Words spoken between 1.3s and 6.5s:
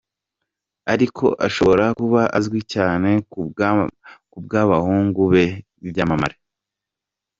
ashobora kuba azwi cyane ku bw'abahungu be b'ibyamamare.